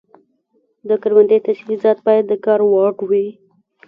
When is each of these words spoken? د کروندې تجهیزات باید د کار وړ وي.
د 0.89 0.91
کروندې 1.03 1.37
تجهیزات 1.47 1.97
باید 2.07 2.25
د 2.27 2.33
کار 2.45 2.59
وړ 2.73 2.93
وي. 3.09 3.27